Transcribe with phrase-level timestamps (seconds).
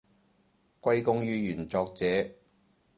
[0.81, 2.05] 歸功於原作者